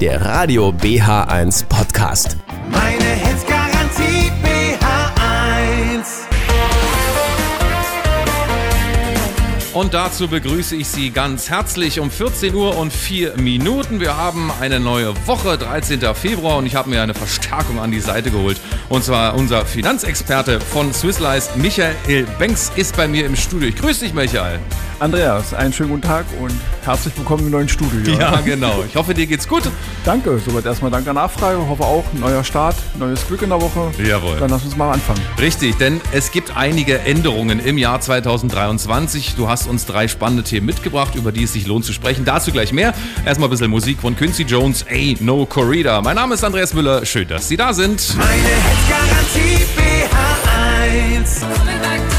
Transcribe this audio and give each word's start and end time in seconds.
der 0.00 0.24
Radio 0.24 0.70
BH1 0.70 1.66
Podcast. 1.66 2.38
Meine 2.70 3.04
Hits 3.04 3.44
Garantie 3.46 4.32
BH1. 4.42 6.06
Und 9.74 9.92
dazu 9.92 10.26
begrüße 10.26 10.74
ich 10.76 10.88
Sie 10.88 11.10
ganz 11.10 11.50
herzlich 11.50 12.00
um 12.00 12.10
14 12.10 12.54
Uhr 12.54 12.78
und 12.78 12.94
4 12.94 13.36
Minuten. 13.36 14.00
Wir 14.00 14.16
haben 14.16 14.50
eine 14.58 14.80
neue 14.80 15.14
Woche, 15.26 15.58
13. 15.58 16.00
Februar, 16.14 16.56
und 16.56 16.64
ich 16.64 16.76
habe 16.76 16.88
mir 16.88 17.02
eine 17.02 17.12
Verstärkung 17.12 17.78
an 17.78 17.90
die 17.90 18.00
Seite 18.00 18.30
geholt. 18.30 18.58
Und 18.88 19.04
zwar 19.04 19.34
unser 19.34 19.66
Finanzexperte 19.66 20.60
von 20.60 20.94
Swiss 20.94 21.18
Life, 21.18 21.58
Michael 21.58 22.26
Banks, 22.38 22.72
ist 22.74 22.96
bei 22.96 23.06
mir 23.06 23.26
im 23.26 23.36
Studio. 23.36 23.68
Ich 23.68 23.76
grüße 23.76 24.06
dich, 24.06 24.14
Michael. 24.14 24.60
Andreas, 25.00 25.54
einen 25.54 25.72
schönen 25.72 25.88
guten 25.88 26.02
Tag 26.02 26.26
und 26.42 26.52
herzlich 26.84 27.16
willkommen 27.16 27.46
im 27.46 27.50
neuen 27.50 27.70
Studio. 27.70 28.18
Ja, 28.18 28.38
genau. 28.42 28.84
Ich 28.86 28.94
hoffe, 28.94 29.14
dir 29.14 29.26
geht's 29.26 29.48
gut. 29.48 29.62
Danke, 30.04 30.38
soweit 30.44 30.66
erstmal 30.66 30.90
danke 30.90 31.14
Nachfrage. 31.14 31.58
Hoffe 31.66 31.84
auch, 31.84 32.04
neuer 32.12 32.44
Start, 32.44 32.76
neues 32.98 33.26
Glück 33.26 33.40
in 33.40 33.48
der 33.48 33.62
Woche. 33.62 33.90
Jawohl. 34.06 34.36
Dann 34.38 34.50
lass 34.50 34.62
uns 34.62 34.76
mal 34.76 34.92
anfangen. 34.92 35.22
Richtig, 35.40 35.78
denn 35.78 36.02
es 36.12 36.30
gibt 36.32 36.54
einige 36.54 36.98
Änderungen 36.98 37.60
im 37.60 37.78
Jahr 37.78 37.98
2023. 37.98 39.36
Du 39.36 39.48
hast 39.48 39.66
uns 39.66 39.86
drei 39.86 40.06
spannende 40.06 40.42
Themen 40.42 40.66
mitgebracht, 40.66 41.14
über 41.14 41.32
die 41.32 41.44
es 41.44 41.54
sich 41.54 41.66
lohnt 41.66 41.86
zu 41.86 41.94
sprechen. 41.94 42.26
Dazu 42.26 42.52
gleich 42.52 42.74
mehr. 42.74 42.92
Erstmal 43.24 43.48
ein 43.48 43.52
bisschen 43.52 43.70
Musik 43.70 44.00
von 44.00 44.14
Quincy 44.14 44.42
Jones, 44.42 44.84
Ain't 44.86 45.22
No 45.22 45.46
Corrida. 45.46 46.02
Mein 46.02 46.16
Name 46.16 46.34
ist 46.34 46.44
Andreas 46.44 46.74
Müller. 46.74 47.06
Schön, 47.06 47.26
dass 47.26 47.48
Sie 47.48 47.56
da 47.56 47.72
sind. 47.72 48.18
Meine 48.18 48.32
Hits 48.32 48.86
Garantie 48.86 49.64
BH1. 49.78 52.09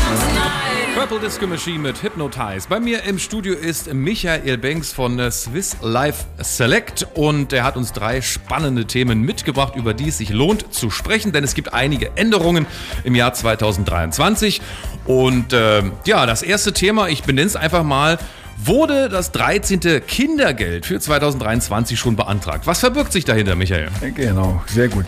Purple 1.02 1.20
Disco 1.20 1.48
Machine 1.48 1.80
mit 1.80 2.04
Hypnotize. 2.04 2.68
Bei 2.70 2.80
mir 2.80 3.04
im 3.06 3.18
Studio 3.18 3.56
ist 3.56 3.92
Michael 3.92 4.60
Banks 4.60 4.94
von 4.94 5.32
Swiss 5.32 5.76
Life 5.82 6.26
Select 6.38 7.08
und 7.16 7.52
er 7.54 7.64
hat 7.64 7.76
uns 7.76 7.92
drei 7.92 8.22
spannende 8.22 8.86
Themen 8.86 9.24
mitgebracht, 9.24 9.76
über 9.76 9.96
die 9.96 10.10
es 10.10 10.20
sich 10.20 10.30
lohnt 10.30 10.72
zu 10.72 10.92
sprechen, 10.92 11.32
denn 11.32 11.44
es 11.44 11.56
gibt 11.56 11.74
einige 11.74 12.16
Änderungen 12.18 12.68
im 13.04 13.16
Jahr 13.16 13.34
2023. 13.34 14.62
Und 15.06 15.54
äh, 15.54 15.82
ja, 16.06 16.28
das 16.28 16.44
erste 16.44 16.72
Thema, 16.72 17.08
ich 17.08 17.24
benenne 17.24 17.48
es 17.48 17.56
einfach 17.56 17.84
mal, 17.84 18.20
wurde 18.64 19.10
das 19.10 19.32
13. 19.32 20.06
Kindergeld 20.06 20.86
für 20.86 21.00
2023 21.00 22.00
schon 22.00 22.16
beantragt. 22.16 22.68
Was 22.68 22.80
verbirgt 22.80 23.12
sich 23.12 23.26
dahinter, 23.26 23.56
Michael? 23.56 23.90
Genau, 24.14 24.64
sehr 24.68 24.88
gut. 24.88 25.06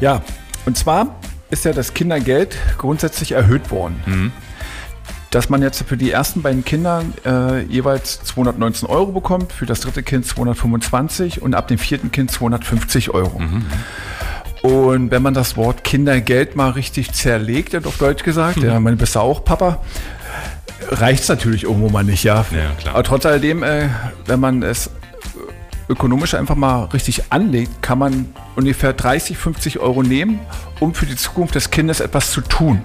Ja, 0.00 0.22
und 0.66 0.78
zwar 0.78 1.16
ist 1.50 1.64
ja 1.64 1.72
das 1.72 1.94
Kindergeld 1.94 2.56
grundsätzlich 2.78 3.32
erhöht 3.32 3.72
worden. 3.72 4.32
Dass 5.32 5.48
man 5.48 5.62
jetzt 5.62 5.82
für 5.82 5.96
die 5.96 6.12
ersten 6.12 6.42
beiden 6.42 6.64
Kinder 6.64 7.02
äh, 7.26 7.62
jeweils 7.62 8.22
219 8.22 8.88
Euro 8.88 9.12
bekommt, 9.12 9.52
für 9.52 9.66
das 9.66 9.80
dritte 9.80 10.04
Kind 10.04 10.26
225 10.26 11.42
und 11.42 11.54
ab 11.54 11.66
dem 11.68 11.78
vierten 11.78 12.12
Kind 12.12 12.30
250 12.30 13.10
Euro. 13.10 13.40
Und 14.62 15.10
wenn 15.10 15.22
man 15.22 15.34
das 15.34 15.56
Wort 15.56 15.82
Kindergeld 15.82 16.54
mal 16.54 16.70
richtig 16.70 17.12
zerlegt, 17.12 17.74
auf 17.84 17.98
Deutsch 17.98 18.22
gesagt, 18.22 18.58
ja, 18.58 18.78
man 18.78 18.96
bist 18.96 19.16
ja 19.16 19.22
auch 19.22 19.44
Papa, 19.44 19.80
reicht 20.90 21.22
es 21.22 21.28
natürlich 21.28 21.64
irgendwo 21.64 21.88
mal 21.88 22.04
nicht, 22.04 22.22
ja. 22.24 22.44
Ja. 22.52 22.90
Aber 22.92 23.02
trotz 23.02 23.26
alledem, 23.26 23.62
äh, 23.62 23.88
wenn 24.26 24.38
man 24.38 24.62
es 24.62 24.90
ökonomisch 25.88 26.34
einfach 26.34 26.54
mal 26.56 26.84
richtig 26.86 27.24
anlegt, 27.30 27.82
kann 27.82 27.98
man 27.98 28.26
ungefähr 28.54 28.92
30, 28.92 29.36
50 29.36 29.78
Euro 29.80 30.02
nehmen, 30.02 30.40
um 30.78 30.94
für 30.94 31.06
die 31.06 31.16
Zukunft 31.16 31.54
des 31.54 31.70
Kindes 31.70 32.00
etwas 32.00 32.30
zu 32.30 32.40
tun. 32.40 32.82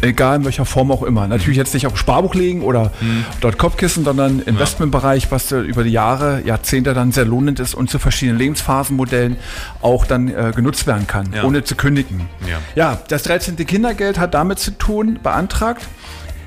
Egal 0.00 0.36
in 0.36 0.44
welcher 0.44 0.64
Form 0.64 0.90
auch 0.92 1.02
immer. 1.02 1.26
Natürlich 1.26 1.56
jetzt 1.56 1.74
nicht 1.74 1.86
auf 1.86 1.98
Sparbuch 1.98 2.34
legen 2.34 2.62
oder 2.62 2.92
dort 3.40 3.58
Kopfkissen, 3.58 4.04
sondern 4.04 4.40
Investmentbereich, 4.40 5.30
was 5.30 5.50
über 5.52 5.82
die 5.82 5.90
Jahre, 5.90 6.42
Jahrzehnte 6.44 6.94
dann 6.94 7.10
sehr 7.12 7.24
lohnend 7.24 7.58
ist 7.58 7.74
und 7.74 7.90
zu 7.90 7.98
verschiedenen 7.98 8.38
Lebensphasenmodellen 8.38 9.36
auch 9.82 10.06
dann 10.06 10.28
äh, 10.28 10.52
genutzt 10.54 10.86
werden 10.86 11.06
kann, 11.06 11.32
Ja. 11.34 11.44
ohne 11.44 11.64
zu 11.64 11.74
kündigen. 11.74 12.28
Ja. 12.48 12.58
ja, 12.76 12.98
das 13.08 13.24
13. 13.24 13.56
Kindergeld 13.56 14.18
hat 14.18 14.34
damit 14.34 14.58
zu 14.60 14.70
tun, 14.70 15.18
beantragt, 15.22 15.86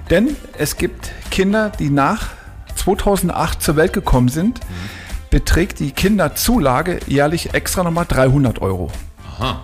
denn 0.09 0.35
es 0.57 0.78
gibt 0.78 1.11
Kinder, 1.29 1.72
die 1.78 1.90
nach 1.90 2.29
2008 2.75 3.61
zur 3.61 3.75
Welt 3.75 3.94
gekommen 3.94 4.29
sind, 4.29 4.59
beträgt 5.29 5.79
die 5.79 5.91
Kinderzulage 5.91 7.00
jährlich 7.07 7.53
extra 7.53 7.84
nochmal 7.84 8.06
300 8.07 8.61
Euro. 8.61 8.91
Aha. 9.40 9.61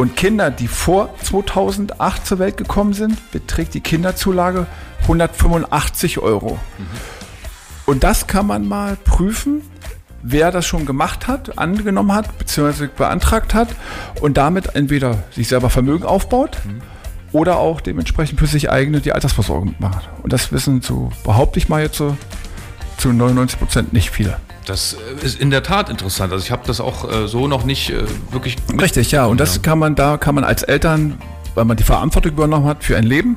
Und 0.00 0.16
Kinder, 0.16 0.50
die 0.50 0.66
vor 0.66 1.14
2008 1.24 2.26
zur 2.26 2.38
Welt 2.38 2.56
gekommen 2.56 2.94
sind, 2.94 3.18
beträgt 3.32 3.74
die 3.74 3.82
Kinderzulage 3.82 4.66
185 5.02 6.20
Euro. 6.20 6.58
Und 7.84 8.02
das 8.02 8.26
kann 8.26 8.46
man 8.46 8.66
mal 8.66 8.96
prüfen, 8.96 9.60
wer 10.22 10.52
das 10.52 10.64
schon 10.66 10.86
gemacht 10.86 11.28
hat, 11.28 11.58
angenommen 11.58 12.12
hat, 12.12 12.38
beziehungsweise 12.38 12.88
beantragt 12.88 13.52
hat 13.52 13.68
und 14.22 14.38
damit 14.38 14.74
entweder 14.74 15.18
sich 15.32 15.48
selber 15.48 15.68
Vermögen 15.68 16.04
aufbaut 16.04 16.56
oder 17.32 17.58
auch 17.58 17.82
dementsprechend 17.82 18.38
für 18.40 18.46
sich 18.46 18.70
eigene 18.70 19.02
die 19.02 19.12
Altersversorgung 19.12 19.74
macht. 19.80 20.08
Und 20.22 20.32
das 20.32 20.50
wissen, 20.50 20.80
so 20.80 21.12
behaupte 21.24 21.58
ich 21.58 21.68
mal 21.68 21.82
jetzt 21.82 21.98
so, 21.98 22.16
zu 22.96 23.12
99 23.12 23.58
Prozent 23.58 23.92
nicht 23.92 24.10
viele. 24.10 24.38
Das 24.70 24.94
äh, 24.94 25.26
ist 25.26 25.40
in 25.40 25.50
der 25.50 25.64
Tat 25.64 25.88
interessant. 25.88 26.32
Also 26.32 26.44
ich 26.44 26.52
habe 26.52 26.62
das 26.64 26.80
auch 26.80 27.10
äh, 27.10 27.26
so 27.26 27.48
noch 27.48 27.64
nicht 27.64 27.90
äh, 27.90 28.04
wirklich 28.30 28.56
Richtig, 28.80 29.10
ja. 29.10 29.26
Und 29.26 29.40
das 29.40 29.62
kann 29.62 29.80
man, 29.80 29.96
da 29.96 30.16
kann 30.16 30.36
man 30.36 30.44
als 30.44 30.62
Eltern, 30.62 31.18
weil 31.56 31.64
man 31.64 31.76
die 31.76 31.82
Verantwortung 31.82 32.32
übernommen 32.32 32.66
hat 32.66 32.84
für 32.84 32.96
ein 32.96 33.02
Leben, 33.02 33.34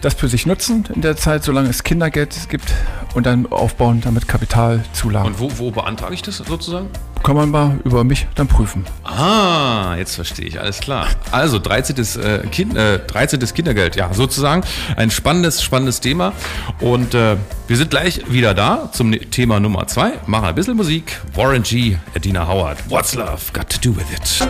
das 0.00 0.14
für 0.14 0.28
sich 0.28 0.46
nutzen 0.46 0.84
in 0.94 1.02
der 1.02 1.16
Zeit, 1.16 1.44
solange 1.44 1.68
es 1.68 1.82
Kindergeld 1.82 2.48
gibt 2.48 2.72
und 3.14 3.26
dann 3.26 3.50
aufbauen, 3.50 4.00
damit 4.02 4.28
Kapitalzulagen. 4.28 5.32
Und 5.32 5.40
wo, 5.40 5.50
wo 5.58 5.70
beantrage 5.70 6.14
ich 6.14 6.22
das 6.22 6.38
sozusagen? 6.38 6.88
kann 7.22 7.36
man 7.36 7.50
mal 7.50 7.78
über 7.84 8.02
mich 8.04 8.26
dann 8.34 8.48
prüfen. 8.48 8.84
Ah, 9.04 9.94
jetzt 9.96 10.14
verstehe 10.14 10.46
ich, 10.46 10.58
alles 10.60 10.80
klar. 10.80 11.06
Also 11.30 11.58
13. 11.58 11.96
Äh, 12.22 12.46
kind, 12.50 12.76
äh, 12.76 12.98
13. 12.98 13.40
Kindergeld, 13.52 13.96
ja, 13.96 14.12
sozusagen. 14.12 14.62
Ein 14.96 15.10
spannendes, 15.10 15.62
spannendes 15.62 16.00
Thema. 16.00 16.32
Und 16.80 17.14
äh, 17.14 17.36
wir 17.68 17.76
sind 17.76 17.90
gleich 17.90 18.22
wieder 18.30 18.54
da 18.54 18.90
zum 18.92 19.10
Ne- 19.10 19.18
Thema 19.18 19.60
Nummer 19.60 19.86
zwei. 19.86 20.12
Machen 20.26 20.46
ein 20.46 20.54
bisschen 20.54 20.76
Musik. 20.76 21.20
Warren 21.34 21.62
G., 21.62 21.98
Adina 22.14 22.46
Howard. 22.48 22.78
What's 22.88 23.14
Love 23.14 23.52
Got 23.52 23.68
to 23.70 23.78
Do 23.90 23.96
With 23.96 24.06
It? 24.10 24.48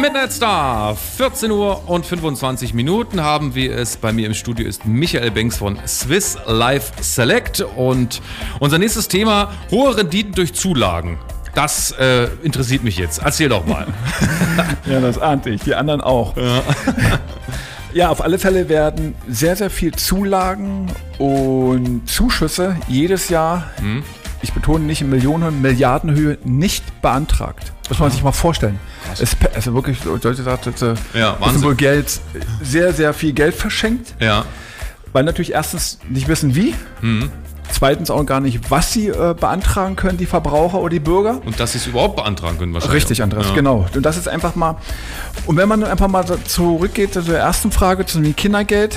Midnight 0.00 0.32
Star, 0.32 0.96
14 0.96 1.50
Uhr 1.50 1.88
und 1.88 2.06
25 2.06 2.72
Minuten 2.74 3.20
haben 3.22 3.54
wir 3.54 3.76
es. 3.76 3.96
Bei 3.96 4.12
mir 4.12 4.26
im 4.26 4.34
Studio 4.34 4.66
ist 4.66 4.86
Michael 4.86 5.30
Banks 5.30 5.58
von 5.58 5.78
Swiss 5.86 6.38
Life 6.46 6.92
Select. 7.02 7.60
Und 7.76 8.22
unser 8.60 8.78
nächstes 8.78 9.08
Thema, 9.08 9.52
hohe 9.70 9.96
Renditen 9.96 10.32
durch 10.32 10.54
Zulagen. 10.54 11.18
Das 11.54 11.90
äh, 11.92 12.28
interessiert 12.42 12.84
mich 12.84 12.96
jetzt. 12.98 13.18
Erzähl 13.22 13.48
doch 13.48 13.66
mal. 13.66 13.86
Ja, 14.86 15.00
das 15.00 15.18
ahnte 15.18 15.50
ich. 15.50 15.62
Die 15.62 15.74
anderen 15.74 16.00
auch. 16.00 16.34
Ja. 17.92 18.10
auf 18.10 18.22
alle 18.22 18.38
Fälle 18.38 18.68
werden 18.68 19.14
sehr, 19.26 19.56
sehr 19.56 19.70
viel 19.70 19.94
Zulagen 19.94 20.92
und 21.18 22.02
Zuschüsse 22.06 22.76
jedes 22.88 23.30
Jahr, 23.30 23.70
ich 24.42 24.52
betone 24.52 24.84
nicht 24.84 25.00
in 25.00 25.08
Millionen, 25.08 25.62
Milliardenhöhe, 25.62 26.36
nicht 26.44 27.00
beantragt. 27.00 27.72
Muss 27.88 27.98
man 27.98 28.10
sich 28.10 28.22
mal 28.22 28.32
vorstellen. 28.32 28.78
Es, 29.12 29.20
ist 29.20 29.36
also 29.54 29.74
wirklich, 29.74 30.04
Leute 30.04 30.34
sagen, 30.34 30.96
äh, 31.14 31.18
Ja, 31.18 31.36
wohl 31.62 31.74
Geld, 31.74 32.20
sehr, 32.62 32.92
sehr 32.92 33.14
viel 33.14 33.32
Geld 33.32 33.54
verschenkt, 33.54 34.14
Ja, 34.20 34.44
weil 35.12 35.24
natürlich 35.24 35.52
erstens 35.52 35.98
nicht 36.08 36.28
wissen, 36.28 36.54
wie. 36.54 36.74
Zweitens 37.70 38.10
auch 38.10 38.24
gar 38.24 38.40
nicht, 38.40 38.70
was 38.70 38.92
sie 38.92 39.08
äh, 39.08 39.34
beantragen 39.38 39.96
können, 39.96 40.18
die 40.18 40.26
Verbraucher 40.26 40.78
oder 40.78 40.90
die 40.90 41.00
Bürger. 41.00 41.40
und 41.44 41.58
dass 41.58 41.72
sie 41.72 41.78
es 41.78 41.86
überhaupt 41.86 42.16
beantragen 42.16 42.58
können 42.58 42.72
wahrscheinlich. 42.74 43.02
Richtig, 43.02 43.22
Andreas, 43.22 43.48
ja. 43.48 43.54
genau. 43.54 43.86
Und 43.92 44.06
das 44.06 44.16
ist 44.16 44.28
einfach 44.28 44.54
mal. 44.54 44.76
Und 45.46 45.56
wenn 45.56 45.68
man 45.68 45.82
einfach 45.84 46.08
mal 46.08 46.24
zurückgeht 46.44 47.14
zu 47.14 47.22
der 47.22 47.40
ersten 47.40 47.72
Frage, 47.72 48.06
zu 48.06 48.20
dem 48.20 48.36
Kindergeld, 48.36 48.96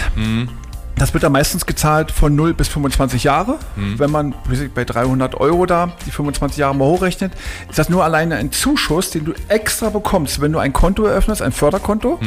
das 0.99 1.13
wird 1.13 1.23
dann 1.23 1.31
meistens 1.31 1.65
gezahlt 1.65 2.11
von 2.11 2.35
0 2.35 2.53
bis 2.53 2.67
25 2.67 3.23
Jahre. 3.23 3.57
Wenn 3.97 4.11
man 4.11 4.33
bei 4.75 4.85
300 4.85 5.35
Euro 5.35 5.65
da 5.65 5.91
die 6.05 6.11
25 6.11 6.57
Jahre 6.57 6.75
mal 6.75 6.85
hochrechnet, 6.85 7.33
ist 7.69 7.79
das 7.79 7.89
nur 7.89 8.03
alleine 8.03 8.35
ein 8.35 8.51
Zuschuss, 8.51 9.09
den 9.09 9.25
du 9.25 9.33
extra 9.47 9.89
bekommst, 9.89 10.41
wenn 10.41 10.51
du 10.51 10.59
ein 10.59 10.73
Konto 10.73 11.05
eröffnest, 11.05 11.41
ein 11.41 11.51
Förderkonto. 11.51 12.19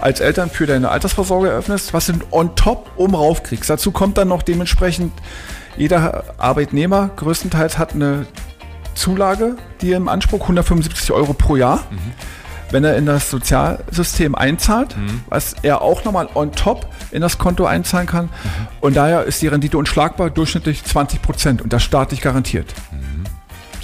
Als 0.00 0.20
Eltern 0.20 0.48
für 0.48 0.66
deine 0.66 0.88
Altersvorsorge 0.90 1.48
eröffnest, 1.50 1.92
was 1.92 2.06
du 2.06 2.14
on 2.30 2.56
top 2.56 2.90
oben 2.96 3.14
rauf 3.14 3.42
kriegst. 3.42 3.68
Dazu 3.68 3.90
kommt 3.92 4.16
dann 4.16 4.28
noch 4.28 4.42
dementsprechend, 4.42 5.12
jeder 5.76 6.24
Arbeitnehmer 6.38 7.10
größtenteils 7.16 7.76
hat 7.78 7.94
eine 7.94 8.26
Zulage, 8.94 9.56
die 9.82 9.92
im 9.92 10.08
Anspruch 10.08 10.42
175 10.42 11.12
Euro 11.12 11.32
pro 11.34 11.56
Jahr. 11.56 11.84
Wenn 12.70 12.84
er 12.84 12.96
in 12.96 13.06
das 13.06 13.30
Sozialsystem 13.30 14.34
einzahlt, 14.34 14.96
was 15.28 15.56
er 15.62 15.82
auch 15.82 16.04
nochmal 16.04 16.28
on 16.34 16.52
top 16.52 16.86
in 17.10 17.20
das 17.20 17.38
Konto 17.38 17.64
einzahlen 17.66 18.06
kann. 18.06 18.28
Und 18.80 18.96
daher 18.96 19.24
ist 19.24 19.42
die 19.42 19.48
Rendite 19.48 19.78
unschlagbar, 19.78 20.30
durchschnittlich 20.30 20.84
20 20.84 21.22
Prozent 21.22 21.62
und 21.62 21.72
das 21.72 21.82
staatlich 21.82 22.20
garantiert. 22.20 22.72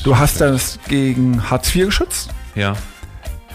Du 0.05 0.19
hast 0.19 0.41
das 0.41 0.79
gegen 0.89 1.51
Hartz 1.51 1.75
IV 1.75 1.87
geschützt. 1.87 2.31
Ja. 2.55 2.75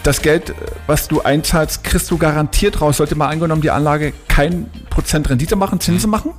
Das 0.02 0.20
Geld, 0.20 0.52
was 0.86 1.08
du 1.08 1.22
einzahlst, 1.22 1.84
kriegst 1.84 2.10
du 2.10 2.18
garantiert 2.18 2.80
raus. 2.80 2.96
Sollte 2.98 3.14
mal 3.14 3.28
angenommen 3.28 3.62
die 3.62 3.70
Anlage 3.70 4.12
kein 4.28 4.68
Prozent 4.90 5.30
Rendite 5.30 5.56
machen, 5.56 5.80
Zinsen 5.80 6.10
machen. 6.10 6.32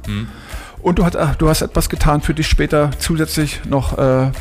Und 0.81 0.99
du, 0.99 1.05
hat, 1.05 1.15
ach, 1.15 1.35
du 1.35 1.47
hast 1.47 1.61
etwas 1.61 1.89
getan 1.89 2.21
für 2.21 2.33
dich 2.33 2.47
später 2.47 2.91
zusätzlich 2.99 3.61
noch 3.65 3.97
äh, 3.97 4.31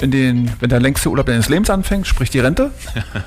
in 0.00 0.10
den, 0.10 0.50
wenn 0.60 0.68
der 0.68 0.80
längste 0.80 1.10
Urlaub 1.10 1.26
deines 1.26 1.48
Lebens 1.48 1.70
anfängt, 1.70 2.06
sprich 2.06 2.30
die 2.30 2.40
Rente, 2.40 2.70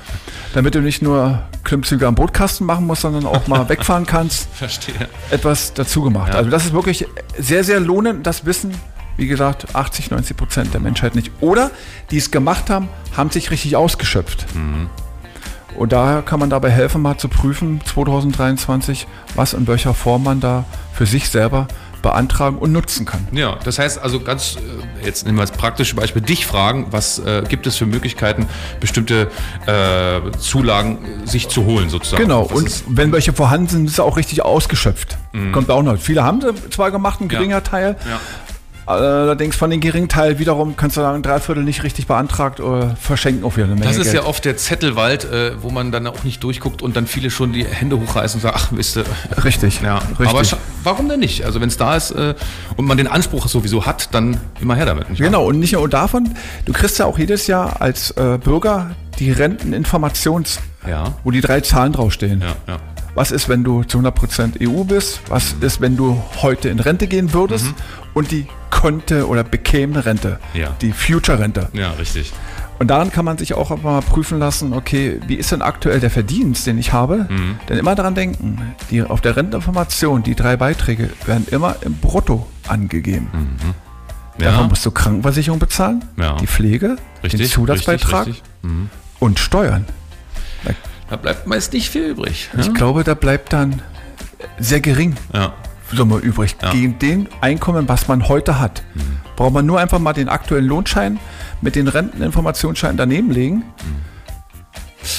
damit 0.54 0.74
du 0.74 0.80
nicht 0.80 1.02
nur 1.02 1.42
Klimmzüge 1.64 2.06
am 2.06 2.14
Bootkasten 2.14 2.66
machen 2.66 2.86
musst, 2.86 3.02
sondern 3.02 3.26
auch 3.26 3.46
mal 3.46 3.68
wegfahren 3.68 4.06
kannst, 4.06 4.48
Verstehe. 4.54 4.94
etwas 5.30 5.74
dazu 5.74 6.02
gemacht. 6.02 6.32
Ja. 6.32 6.38
Also 6.38 6.50
das 6.50 6.64
ist 6.64 6.72
wirklich 6.72 7.06
sehr, 7.38 7.64
sehr 7.64 7.80
lohnend. 7.80 8.26
Das 8.26 8.46
wissen, 8.46 8.72
wie 9.16 9.26
gesagt, 9.26 9.74
80, 9.74 10.10
90 10.10 10.36
Prozent 10.36 10.74
der 10.74 10.80
Menschheit 10.80 11.14
nicht. 11.14 11.30
Oder 11.40 11.70
die 12.10 12.16
es 12.16 12.30
gemacht 12.30 12.70
haben, 12.70 12.88
haben 13.16 13.30
sich 13.30 13.50
richtig 13.50 13.76
ausgeschöpft. 13.76 14.46
Und 15.76 15.92
daher 15.92 16.22
kann 16.22 16.40
man 16.40 16.50
dabei 16.50 16.70
helfen, 16.70 17.02
mal 17.02 17.16
zu 17.18 17.28
prüfen, 17.28 17.80
2023, 17.84 19.06
was 19.34 19.52
in 19.52 19.66
welcher 19.66 19.94
Form 19.94 20.24
man 20.24 20.40
da 20.40 20.64
für 20.92 21.06
sich 21.06 21.28
selber 21.28 21.68
beantragen 22.02 22.58
und 22.58 22.72
nutzen 22.72 23.06
kann. 23.06 23.26
Ja, 23.32 23.56
das 23.64 23.78
heißt 23.78 24.00
also 24.02 24.20
ganz, 24.20 24.56
äh, 24.56 25.06
jetzt 25.06 25.24
nehmen 25.24 25.38
wir 25.38 25.42
als 25.42 25.52
praktische 25.52 25.94
Beispiel, 25.94 26.22
dich 26.22 26.46
fragen, 26.46 26.88
was 26.90 27.18
äh, 27.20 27.42
gibt 27.48 27.66
es 27.66 27.76
für 27.76 27.86
Möglichkeiten, 27.86 28.46
bestimmte 28.80 29.30
äh, 29.66 30.36
Zulagen 30.38 30.98
äh, 31.24 31.26
sich 31.26 31.48
zu 31.48 31.64
holen 31.64 31.88
sozusagen. 31.88 32.22
Genau, 32.22 32.50
Was 32.50 32.56
und 32.56 32.84
wenn 32.88 33.12
welche 33.12 33.32
vorhanden 33.32 33.68
sind, 33.68 33.86
ist 33.86 33.98
er 33.98 34.04
auch 34.04 34.16
richtig 34.16 34.42
ausgeschöpft. 34.42 35.16
Kommt 35.52 35.70
auch 35.70 35.82
noch. 35.82 35.96
Viele 35.96 36.24
haben 36.24 36.42
sie 36.42 36.52
zwar 36.68 36.90
gemacht, 36.90 37.22
ein 37.22 37.28
geringer 37.28 37.62
Teil, 37.62 37.96
ja. 38.06 38.20
Allerdings 38.86 39.56
von 39.56 39.70
den 39.70 39.80
geringen 39.80 40.08
Teil 40.08 40.38
wiederum, 40.38 40.76
kannst 40.76 40.96
du 40.96 41.00
sagen, 41.00 41.22
drei 41.22 41.40
Viertel 41.40 41.62
nicht 41.64 41.82
richtig 41.82 42.06
beantragt 42.06 42.60
oder 42.60 42.96
verschenken 42.96 43.44
auch 43.44 43.56
wieder 43.56 43.66
eine 43.66 43.74
Menge 43.74 43.86
Das 43.86 43.96
ist 43.96 44.12
Geld. 44.12 44.16
ja 44.24 44.28
oft 44.28 44.44
der 44.44 44.56
Zettelwald, 44.56 45.24
äh, 45.24 45.52
wo 45.62 45.70
man 45.70 45.92
dann 45.92 46.06
auch 46.06 46.24
nicht 46.24 46.42
durchguckt 46.42 46.82
und 46.82 46.96
dann 46.96 47.06
viele 47.06 47.30
schon 47.30 47.52
die 47.52 47.64
Hände 47.64 47.98
hochreißen 48.00 48.38
und 48.38 48.42
sagen, 48.42 48.56
ach, 48.58 48.68
wisst 48.72 48.96
ihr, 48.96 49.04
Richtig, 49.44 49.80
ja, 49.82 49.98
richtig. 50.18 50.28
aber 50.52 50.60
warum 50.84 51.08
denn 51.08 51.20
nicht? 51.20 51.44
Also 51.44 51.60
wenn 51.60 51.68
es 51.68 51.76
da 51.76 51.96
ist 51.96 52.10
äh, 52.12 52.34
und 52.76 52.84
man 52.86 52.96
den 52.96 53.06
Anspruch 53.08 53.46
sowieso 53.48 53.86
hat, 53.86 54.14
dann 54.14 54.38
immer 54.60 54.74
her 54.74 54.86
damit. 54.86 55.06
Genau, 55.16 55.46
und 55.46 55.58
nicht 55.58 55.72
nur 55.72 55.88
davon, 55.88 56.30
du 56.64 56.72
kriegst 56.72 56.98
ja 56.98 57.06
auch 57.06 57.18
jedes 57.18 57.46
Jahr 57.46 57.80
als 57.80 58.10
äh, 58.12 58.38
Bürger 58.42 58.90
die 59.18 59.30
Renteninformations, 59.30 60.58
Ja. 60.88 61.14
wo 61.24 61.30
die 61.30 61.40
drei 61.40 61.60
Zahlen 61.60 61.92
draufstehen. 61.92 62.40
Ja, 62.40 62.74
ja. 62.74 62.80
Was 63.14 63.30
ist, 63.30 63.48
wenn 63.48 63.62
du 63.62 63.82
zu 63.84 63.98
100% 63.98 64.66
EU 64.66 64.84
bist? 64.84 65.20
Was 65.28 65.54
ist, 65.60 65.80
wenn 65.82 65.96
du 65.96 66.22
heute 66.40 66.70
in 66.70 66.80
Rente 66.80 67.06
gehen 67.06 67.32
würdest? 67.34 67.66
Und 68.14 68.30
die 68.30 68.46
konnte 68.70 69.26
oder 69.28 69.44
bekäme 69.44 70.04
Rente, 70.04 70.38
Mhm. 70.54 70.60
Ja. 70.60 70.68
die 70.80 70.92
Future-Rente. 70.92 71.68
ja, 71.74 71.90
richtig. 71.92 72.32
Und 72.78 72.88
daran 72.88 73.12
kann 73.12 73.24
man 73.24 73.38
sich 73.38 73.54
auch 73.54 73.80
mal 73.82 74.00
prüfen 74.00 74.38
lassen, 74.40 74.72
okay, 74.72 75.20
wie 75.28 75.34
ist 75.36 75.52
denn 75.52 75.62
aktuell 75.62 76.00
der 76.00 76.10
Verdienst, 76.10 76.66
den 76.66 76.78
ich 76.78 76.92
habe? 76.92 77.26
Mhm. 77.30 77.58
Denn 77.68 77.78
immer 77.78 77.94
daran 77.94 78.14
denken, 78.14 78.74
die, 78.90 79.02
auf 79.02 79.20
der 79.20 79.36
Renteninformation, 79.36 80.22
die 80.24 80.34
drei 80.34 80.56
Beiträge 80.56 81.10
werden 81.26 81.46
immer 81.50 81.76
im 81.82 81.94
Brutto 81.94 82.46
angegeben. 82.66 83.28
Davon 84.38 84.62
Ja, 84.62 84.68
musst 84.68 84.84
du 84.86 84.90
Krankenversicherung 84.90 85.58
bezahlen, 85.60 86.02
Ja. 86.16 86.36
die 86.38 86.46
Pflege, 86.46 86.96
richtig. 87.22 87.40
den 87.42 87.50
Zusatzbeitrag 87.50 88.26
Richtig, 88.26 88.42
richtig. 88.64 88.88
und 89.20 89.38
Steuern. 89.38 89.84
Da 90.64 90.70
bleibt 91.20 91.46
meist 91.46 91.72
nicht 91.72 91.90
viel 91.90 92.04
übrig. 92.04 92.48
Ich 92.58 92.72
glaube, 92.74 93.04
da 93.04 93.14
bleibt 93.14 93.52
dann 93.52 93.82
sehr 94.58 94.80
gering 94.80 95.16
Ja. 95.32 95.52
Summe 95.92 96.16
übrig. 96.16 96.56
Ja. 96.62 96.72
Gegen 96.72 96.98
den 96.98 97.28
Einkommen, 97.42 97.86
was 97.88 98.08
man 98.08 98.26
heute 98.28 98.58
hat. 98.58 98.82
Braucht 99.36 99.52
man 99.52 99.66
nur 99.66 99.78
einfach 99.78 99.98
mal 99.98 100.14
den 100.14 100.28
aktuellen 100.30 100.64
Lohnschein 100.66 101.18
mit 101.60 101.74
den 101.76 101.86
Renteninformationsscheinen 101.86 102.96
daneben 102.96 103.30
legen. 103.30 103.62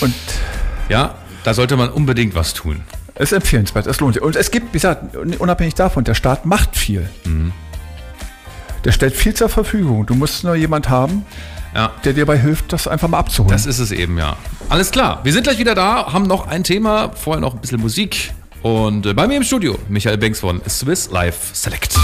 Und 0.01 0.15
ja, 0.89 1.13
da 1.43 1.53
sollte 1.53 1.75
man 1.77 1.89
unbedingt 1.89 2.33
was 2.35 2.53
tun. 2.55 2.81
es 3.15 3.31
ist 3.31 3.33
empfehlenswert, 3.33 3.85
es 3.85 3.99
lohnt 3.99 4.15
sich. 4.15 4.23
Und 4.23 4.35
es 4.35 4.49
gibt, 4.49 4.69
wie 4.73 4.79
gesagt, 4.79 5.15
unabhängig 5.15 5.75
davon, 5.75 6.03
der 6.05 6.15
Staat 6.15 6.45
macht 6.47 6.75
viel. 6.75 7.07
Der 8.83 8.91
stellt 8.91 9.13
viel 9.15 9.33
zur 9.35 9.49
Verfügung. 9.49 10.05
Du 10.07 10.15
musst 10.15 10.43
nur 10.43 10.55
jemand 10.55 10.89
haben, 10.89 11.23
Ja. 11.75 11.91
der 12.03 12.13
dir 12.13 12.25
dabei 12.25 12.37
hilft, 12.37 12.71
das 12.71 12.87
einfach 12.87 13.07
mal 13.07 13.19
abzuholen. 13.19 13.51
Das 13.51 13.65
ist 13.65 13.79
es 13.79 13.91
eben, 13.91 14.17
ja. 14.17 14.35
Alles 14.69 14.91
klar. 14.91 15.19
Wir 15.23 15.33
sind 15.33 15.43
gleich 15.43 15.57
wieder 15.57 15.75
da, 15.75 16.13
haben 16.13 16.25
noch 16.25 16.47
ein 16.47 16.63
Thema, 16.63 17.11
vorher 17.15 17.41
noch 17.41 17.53
ein 17.53 17.61
bisschen 17.61 17.81
Musik. 17.81 18.31
Und 18.61 19.05
äh, 19.05 19.13
bei 19.13 19.27
mir 19.27 19.37
im 19.37 19.43
Studio, 19.43 19.77
Michael 19.89 20.17
Banks 20.17 20.39
von 20.39 20.61
Swiss 20.67 21.09
Life 21.11 21.53
Select. 21.53 21.95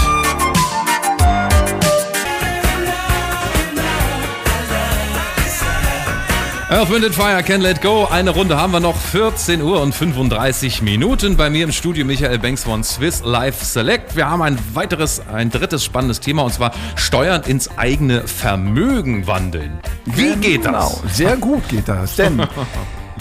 Earth, 6.70 6.88
Wind 6.88 7.04
and 7.04 7.12
Fire, 7.14 7.42
Can 7.42 7.60
Let 7.62 7.82
Go. 7.82 8.06
Eine 8.08 8.30
Runde 8.30 8.56
haben 8.56 8.72
wir 8.72 8.78
noch. 8.78 8.96
14 8.96 9.60
Uhr 9.60 9.80
und 9.80 9.92
35 9.92 10.82
Minuten. 10.82 11.36
Bei 11.36 11.50
mir 11.50 11.64
im 11.64 11.72
Studio 11.72 12.04
Michael 12.06 12.38
Banks 12.38 12.62
von 12.62 12.84
Swiss 12.84 13.22
Life 13.24 13.64
Select. 13.64 14.14
Wir 14.14 14.30
haben 14.30 14.40
ein 14.42 14.56
weiteres, 14.72 15.20
ein 15.32 15.50
drittes 15.50 15.84
spannendes 15.84 16.20
Thema 16.20 16.42
und 16.42 16.54
zwar 16.54 16.70
Steuern 16.94 17.42
ins 17.42 17.76
eigene 17.76 18.26
Vermögen 18.28 19.26
wandeln. 19.26 19.80
Wie 20.04 20.36
geht 20.36 20.64
das? 20.64 20.70
Genau, 21.00 21.02
sehr 21.12 21.36
gut 21.36 21.68
geht 21.68 21.88
das. 21.88 22.14
Denn 22.14 22.46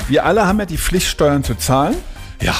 wir 0.07 0.25
alle 0.25 0.45
haben 0.45 0.59
ja 0.59 0.65
die 0.67 0.77
Pflicht, 0.77 1.07
Steuern 1.07 1.43
zu 1.43 1.55
zahlen. 1.55 1.95
Ja, 2.41 2.53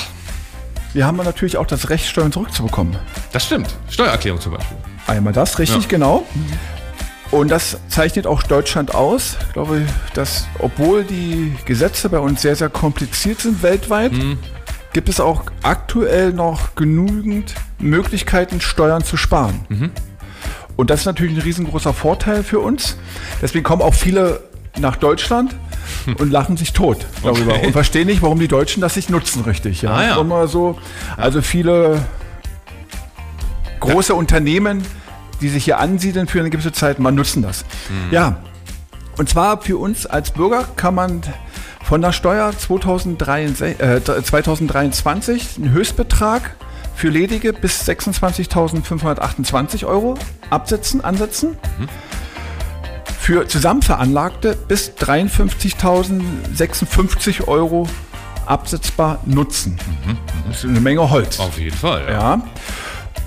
Wir 0.94 1.06
haben 1.06 1.18
natürlich 1.18 1.58
auch 1.58 1.68
das 1.68 1.90
Recht, 1.92 2.08
Steuern 2.08 2.32
zurückzubekommen. 2.32 2.98
das 3.32 3.46
stimmt. 3.46 3.68
Steuererklärung 3.92 4.42
zum 4.42 4.54
Beispiel. 4.54 4.76
Einmal 5.06 5.34
das, 5.34 5.60
richtig, 5.60 5.84
Ja. 5.84 5.88
genau. 5.88 6.26
Und 7.32 7.50
das 7.52 7.78
zeichnet 7.90 8.26
auch 8.26 8.42
Deutschland 8.42 8.96
aus. 8.96 9.38
Ich 9.48 9.54
glaube, 9.54 9.84
dass 10.16 10.48
obwohl 10.58 11.04
die 11.04 11.54
Gesetze 11.66 12.10
bei 12.10 12.20
uns 12.20 12.42
sehr, 12.42 12.56
sehr 12.56 12.70
kompliziert 12.70 13.40
sind 13.42 13.62
weltweit, 13.62 14.14
Mhm. 14.14 14.40
gibt 14.94 15.10
es 15.10 15.20
auch 15.20 15.44
aktuell 15.62 16.34
noch 16.34 16.74
genügend 16.76 17.54
Möglichkeiten, 17.78 18.60
Steuern 18.62 19.04
zu 19.04 19.16
sparen. 19.16 19.60
Mhm. 19.70 19.92
Und 20.76 20.90
das 20.90 21.02
ist 21.02 21.06
natürlich 21.06 21.36
ein 21.36 21.42
riesengroßer 21.42 21.94
Vorteil 21.94 22.42
für 22.44 22.60
uns. 22.60 22.98
Deswegen 23.42 23.64
kommen 23.64 23.84
auch 23.84 23.94
viele 23.94 24.42
nach 24.80 24.96
Deutschland 24.96 25.56
und 26.18 26.32
lachen 26.32 26.58
sich 26.58 26.74
tot 26.74 27.06
darüber 27.22 27.54
Okay. 27.54 27.68
und 27.68 27.74
verstehen 27.74 28.08
nicht, 28.08 28.22
warum 28.24 28.40
die 28.40 28.48
Deutschen 28.48 28.82
das 28.82 28.96
nicht 28.96 29.10
nutzen, 29.12 29.44
richtig. 29.44 29.84
Ja? 29.84 29.92
Ah, 29.94 30.04
ja. 30.04 30.20
Immer 30.22 30.48
so, 30.48 30.80
also 31.18 31.42
viele 31.44 32.00
große 33.82 34.14
Unternehmen, 34.14 34.84
die 35.42 35.50
sich 35.50 35.66
hier 35.66 35.80
ansiedeln 35.80 36.28
für 36.28 36.40
eine 36.40 36.50
gewisse 36.50 36.72
Zeit, 36.72 37.00
mal 37.00 37.12
nutzen 37.12 37.42
das. 37.42 37.66
Ja, 38.12 38.38
und 39.18 39.28
zwar 39.30 39.62
für 39.62 39.78
uns 39.78 40.06
als 40.06 40.32
Bürger 40.32 40.64
kann 40.76 40.96
man 40.96 41.22
von 41.84 42.02
der 42.02 42.14
Steuer 42.14 42.54
2023, 42.58 43.82
äh, 43.82 44.02
2023 44.04 45.58
einen 45.58 45.72
Höchstbetrag 45.72 46.56
für 46.96 47.10
ledige 47.10 47.52
bis 47.52 47.86
26.528 47.88 49.86
Euro 49.86 50.16
absetzen, 50.50 51.04
ansetzen. 51.04 51.58
Für 53.20 53.46
zusammenveranlagte 53.48 54.56
bis 54.68 54.92
53.056 54.92 57.48
Euro 57.48 57.90
absetzbar 58.46 59.20
nutzen. 59.26 59.80
Das 60.48 60.60
ist 60.60 60.66
eine 60.66 60.80
Menge 60.80 61.10
Holz. 61.10 61.40
Auf 61.40 61.58
jeden 61.58 61.76
Fall. 61.76 62.04
Ja. 62.10 62.12
Ja. 62.12 62.40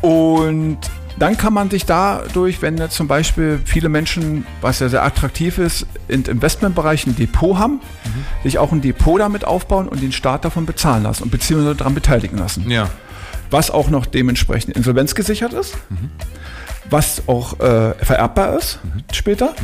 Und 0.09 0.79
dann 1.19 1.37
kann 1.37 1.53
man 1.53 1.71
sich 1.71 1.85
dadurch, 1.85 2.63
wenn 2.63 2.79
jetzt 2.79 2.95
zum 2.95 3.09
Beispiel 3.09 3.61
viele 3.65 3.89
Menschen, 3.89 4.47
was 4.61 4.81
ja 4.81 4.89
sehr 4.89 5.05
attraktiv 5.05 5.59
ist, 5.59 5.87
im 6.09 6.25
Investmentbereich 6.25 7.07
ein 7.07 7.17
Depot 7.17 7.59
haben, 7.59 7.81
sich 8.43 8.59
auch 8.59 8.73
ein 8.73 8.81
Depot 8.81 9.21
damit 9.21 9.45
aufbauen 9.45 9.89
und 9.89 10.03
den 10.03 10.13
Staat 10.13 10.45
davon 10.45 10.67
bezahlen 10.67 11.03
lassen 11.03 11.25
und 11.25 11.31
beziehungsweise 11.31 11.77
daran 11.77 11.95
beteiligen 11.95 12.39
lassen. 12.39 12.71
ja. 12.71 12.89
Was 13.51 13.71
auch 13.71 13.91
noch 13.91 14.07
dementsprechend 14.07 14.75
insolvenzgesichert 14.77 15.53
ist, 15.53 15.77
was 16.89 17.29
auch 17.29 17.61
äh, 17.61 17.93
vererbbar 18.03 18.57
ist 18.57 18.79
später 19.13 19.55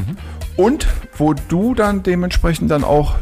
und 0.56 0.86
wo 1.16 1.32
du 1.32 1.74
dann 1.74 2.02
dementsprechend 2.02 2.70
dann 2.70 2.84
auch 2.84 3.14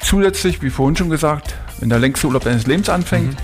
zusätzlich, 0.00 0.60
wie 0.60 0.68
vorhin 0.68 0.96
schon 0.96 1.08
gesagt, 1.08 1.54
wenn 1.80 1.88
der 1.88 1.98
längste 1.98 2.26
Urlaub 2.26 2.44
deines 2.44 2.66
Lebens 2.66 2.90
anfängt, 2.90 3.38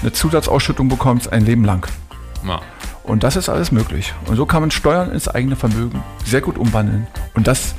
eine 0.00 0.12
Zusatzausschüttung 0.12 0.88
bekommst 0.88 1.32
ein 1.32 1.44
Leben 1.44 1.64
lang. 1.64 1.88
ja. 2.46 2.60
Und 3.04 3.22
das 3.24 3.36
ist 3.36 3.48
alles 3.48 3.72
möglich. 3.72 4.14
Und 4.26 4.36
so 4.36 4.46
kann 4.46 4.60
man 4.62 4.70
Steuern 4.70 5.10
ins 5.10 5.26
eigene 5.28 5.56
Vermögen 5.56 6.02
sehr 6.24 6.40
gut 6.40 6.56
umwandeln. 6.56 7.06
Und 7.34 7.46
das 7.46 7.74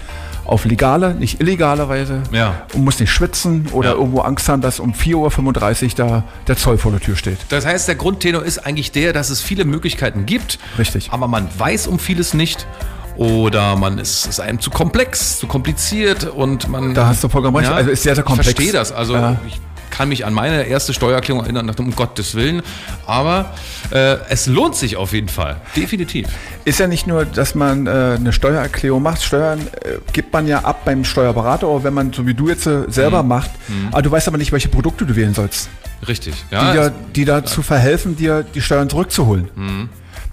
auf 0.46 0.66
legale, 0.66 1.14
nicht 1.16 1.40
illegale 1.40 1.88
Weise. 1.88 2.22
Ja. 2.34 2.64
Und 2.74 2.84
muss 2.84 3.00
nicht 3.00 3.12
schwitzen 3.12 3.68
oder 3.72 3.92
Ja. 3.92 3.96
irgendwo 3.96 4.20
Angst 4.20 4.50
haben, 4.50 4.62
dass 4.62 4.82
um 4.82 4.94
4.35 4.94 5.84
Uhr 5.92 5.96
da 5.96 6.24
der 6.48 6.58
Zoll 6.58 6.78
vor 6.78 6.92
der 6.92 7.00
Tür 7.00 7.16
steht. 7.16 7.38
Das 7.48 7.66
heißt, 7.66 7.88
der 7.88 7.96
Grundtenor 7.96 8.44
ist 8.44 8.60
eigentlich 8.66 8.92
der, 8.92 9.14
dass 9.14 9.30
es 9.30 9.42
viele 9.42 9.64
Möglichkeiten 9.64 10.26
gibt. 10.26 10.60
Richtig. 10.78 11.12
Aber 11.14 11.30
man 11.30 11.48
weiß 11.58 11.88
um 11.88 11.98
vieles 12.00 12.34
nicht. 12.34 12.68
Oder 13.16 13.76
man 13.78 14.00
ist, 14.00 14.26
ist 14.26 14.40
einem 14.42 14.60
zu 14.60 14.72
komplex, 14.72 15.38
zu 15.40 15.48
kompliziert 15.48 16.26
und 16.26 16.68
man. 16.68 16.94
Da 16.94 17.08
hast 17.08 17.24
du 17.24 17.30
vollkommen 17.30 17.56
recht. 17.56 17.72
Also 17.72 17.92
ist 17.92 18.04
sehr, 18.04 18.16
sehr 18.16 18.24
komplex. 18.26 18.50
Ich 18.50 18.56
verstehe 18.56 18.74
das. 18.74 18.92
Also 18.92 19.14
Ja. 19.14 19.38
ich 19.48 19.62
kann 19.94 20.10
mich 20.10 20.26
an 20.26 20.34
meine 20.34 20.64
erste 20.64 20.92
Steuererklärung 20.92 21.44
erinnern, 21.44 21.68
dachte, 21.68 21.84
um 21.84 21.96
Gottes 21.96 22.34
Willen. 22.34 22.64
Aber 23.06 23.54
äh, 23.92 24.16
es 24.30 24.48
lohnt 24.48 24.76
sich 24.76 24.98
auf 24.98 25.14
jeden 25.14 25.30
Fall. 25.30 25.58
Definitiv. 25.76 26.28
Ist 26.66 26.80
ja 26.80 26.88
nicht 26.88 27.06
nur, 27.06 27.26
dass 27.26 27.54
man 27.54 27.86
äh, 27.86 28.18
eine 28.18 28.34
Steuererklärung 28.34 29.04
macht. 29.04 29.22
Steuern 29.22 29.60
äh, 29.60 30.00
gibt 30.12 30.34
man 30.34 30.48
ja 30.48 30.60
ab 30.64 30.82
beim 30.84 31.04
Steuerberater, 31.06 31.68
oder 31.68 31.84
wenn 31.84 31.94
man, 31.94 32.12
so 32.12 32.26
wie 32.26 32.34
du 32.34 32.50
jetzt 32.50 32.66
äh, 32.66 32.90
selber 32.90 33.22
Mhm. 33.22 33.30
macht. 33.30 33.52
Aber 33.92 34.02
du 34.02 34.10
weißt 34.10 34.28
aber 34.28 34.40
nicht, 34.40 34.52
welche 34.52 34.70
Produkte 34.70 35.06
du 35.06 35.16
wählen 35.16 35.36
sollst. 35.36 35.70
Richtig. 36.08 36.34
die, 36.50 36.56
Ja, 36.56 36.90
die 36.90 37.26
dazu 37.26 37.62
verhelfen, 37.62 38.16
dir 38.18 38.44
die 38.44 38.62
Steuern 38.62 38.90
zurückzuholen. 38.90 39.50
Mhm. 39.56 39.90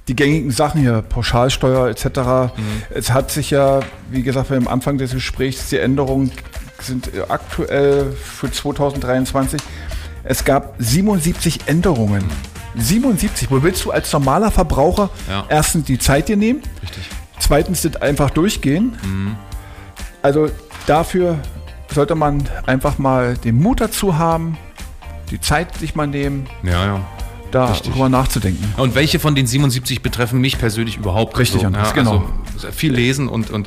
die 0.09 0.17
gängigen 0.17 0.50
Sachen 0.50 0.81
hier, 0.81 1.02
Pauschalsteuer 1.02 1.87
etc. 1.88 2.05
Mhm. 2.07 2.50
Es 2.93 3.12
hat 3.12 3.31
sich 3.31 3.50
ja, 3.50 3.79
wie 4.11 4.23
gesagt, 4.25 4.50
am 4.50 4.67
Anfang 4.67 4.99
des 4.99 5.12
Gesprächs, 5.12 5.69
die 5.69 5.79
Änderungen 5.79 6.33
sind 6.83 7.11
aktuell 7.29 8.13
für 8.13 8.51
2023. 8.51 9.61
Es 10.25 10.45
gab 10.45 10.75
77 10.79 11.61
Änderungen. 11.67 12.25
77. 12.77 13.51
Wo 13.51 13.63
willst 13.63 13.85
du 13.85 13.91
als 13.91 14.13
normaler 14.13 14.51
Verbraucher 14.51 15.11
Ja. 15.29 15.45
erstens 15.49 15.85
die 15.87 15.99
Zeit 15.99 16.29
dir 16.29 16.37
nehmen? 16.37 16.63
Richtig. 16.83 17.05
Zweitens 17.39 17.83
das 17.83 17.97
einfach 17.97 18.31
durchgehen. 18.31 18.97
Also 20.23 20.51
dafür 20.87 21.39
sollte 21.93 22.15
man 22.15 22.49
einfach 22.67 22.99
mal 22.99 23.37
den 23.37 23.57
Mut 23.61 23.81
dazu 23.81 24.19
haben, 24.19 24.57
die 25.31 25.41
Zeit 25.41 25.77
sich 25.79 25.95
mal 25.95 26.07
nehmen, 26.07 26.47
Ja, 26.63 26.85
ja. 26.85 27.01
darüber 27.51 28.09
nachzudenken. 28.09 28.73
Und 28.77 28.95
welche 28.95 29.19
von 29.19 29.35
den 29.35 29.47
77 29.47 30.03
betreffen 30.03 30.41
mich 30.41 30.59
persönlich 30.59 30.99
überhaupt? 30.99 31.37
Richtig, 31.39 31.65
Andreas, 31.67 31.95
genau. 31.95 32.25
Also 32.55 32.71
viel 32.71 32.93
lesen 32.93 33.29
und, 33.29 33.51
und 33.51 33.67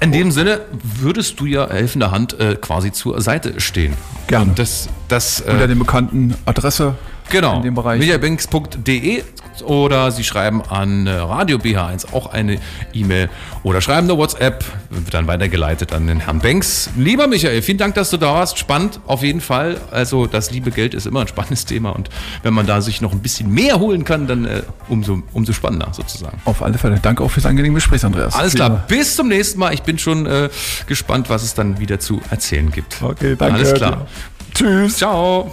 in 0.00 0.12
dem 0.12 0.30
Sinne 0.30 0.60
würdest 0.82 1.40
du 1.40 1.46
ja 1.46 1.68
helfende 1.68 2.10
Hand 2.10 2.38
äh, 2.38 2.56
quasi 2.56 2.92
zur 2.92 3.20
Seite 3.20 3.60
stehen. 3.60 3.94
Gerne. 4.26 4.50
Und 4.50 4.58
das, 4.58 4.88
das 5.08 5.40
äh, 5.40 5.50
Unter 5.50 5.68
der 5.68 5.74
bekannten 5.74 6.34
Adresse 6.44 6.96
Genau. 7.30 7.56
in 7.56 7.62
dem 7.62 7.74
Bereich. 7.74 8.00
Mediabanks.de 8.00 9.22
oder 9.64 10.10
Sie 10.10 10.24
schreiben 10.24 10.62
an 10.68 11.06
äh, 11.06 11.12
Radio 11.12 11.58
BH1 11.58 12.12
auch 12.12 12.32
eine 12.32 12.58
E-Mail 12.92 13.30
oder 13.62 13.80
schreiben 13.80 14.08
eine 14.08 14.18
WhatsApp, 14.18 14.64
wird 14.90 15.14
dann 15.14 15.26
weitergeleitet 15.26 15.92
an 15.92 16.06
den 16.06 16.20
Herrn 16.20 16.40
Banks. 16.40 16.90
Lieber 16.96 17.26
Michael, 17.26 17.62
vielen 17.62 17.78
Dank, 17.78 17.94
dass 17.94 18.10
du 18.10 18.16
da 18.16 18.34
warst. 18.34 18.58
Spannend, 18.58 19.00
auf 19.06 19.22
jeden 19.22 19.40
Fall. 19.40 19.80
Also 19.90 20.26
das 20.26 20.50
liebe 20.50 20.70
Geld 20.70 20.94
ist 20.94 21.06
immer 21.06 21.20
ein 21.22 21.28
spannendes 21.28 21.64
Thema 21.64 21.90
und 21.90 22.10
wenn 22.42 22.54
man 22.54 22.66
da 22.66 22.80
sich 22.80 23.00
noch 23.00 23.12
ein 23.12 23.20
bisschen 23.20 23.50
mehr 23.50 23.78
holen 23.80 24.04
kann, 24.04 24.26
dann 24.26 24.44
äh, 24.44 24.62
umso, 24.88 25.22
umso 25.32 25.52
spannender 25.52 25.88
sozusagen. 25.92 26.38
Auf 26.44 26.62
alle 26.62 26.78
Fälle. 26.78 26.98
Danke 27.00 27.22
auch 27.22 27.30
fürs 27.30 27.46
angenehme 27.46 27.74
Gespräch, 27.76 28.04
Andreas. 28.04 28.34
Alles 28.34 28.54
klar, 28.54 28.84
bis 28.88 29.16
zum 29.16 29.28
nächsten 29.28 29.58
Mal. 29.58 29.72
Ich 29.74 29.82
bin 29.82 29.98
schon 29.98 30.26
äh, 30.26 30.48
gespannt, 30.86 31.28
was 31.30 31.42
es 31.42 31.54
dann 31.54 31.78
wieder 31.80 31.98
zu 31.98 32.20
erzählen 32.30 32.70
gibt. 32.70 33.02
Okay, 33.02 33.36
danke. 33.36 33.54
Alles 33.56 33.74
klar. 33.74 34.06
Tschüss. 34.54 34.96
Ciao. 34.98 35.52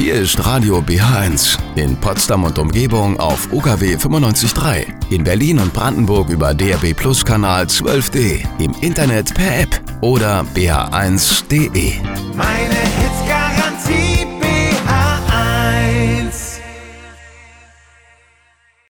Hier 0.00 0.14
ist 0.14 0.42
Radio 0.46 0.78
BH1 0.78 1.58
in 1.76 1.94
Potsdam 1.94 2.44
und 2.44 2.58
Umgebung 2.58 3.20
auf 3.20 3.52
UKW 3.52 3.96
95.3. 3.96 4.86
In 5.10 5.24
Berlin 5.24 5.58
und 5.58 5.74
Brandenburg 5.74 6.30
über 6.30 6.54
DRB 6.54 6.96
Plus 6.96 7.22
Kanal 7.22 7.66
12D. 7.66 8.46
Im 8.58 8.74
Internet 8.80 9.34
per 9.34 9.60
App 9.60 9.78
oder 10.00 10.46
bh1.de. 10.54 11.92
Meine 12.34 13.09